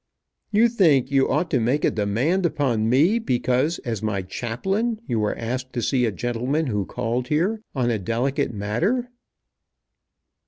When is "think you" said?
0.67-1.29